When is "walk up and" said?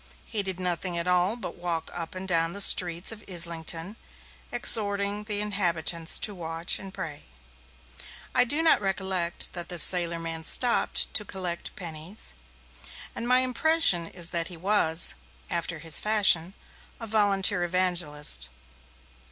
1.57-2.27